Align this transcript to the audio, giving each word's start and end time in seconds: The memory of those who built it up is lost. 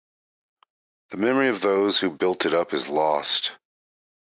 The 1.11 1.17
memory 1.17 1.49
of 1.49 1.61
those 1.61 1.99
who 1.99 2.09
built 2.09 2.47
it 2.47 2.55
up 2.55 2.73
is 2.73 2.89
lost. 2.89 3.51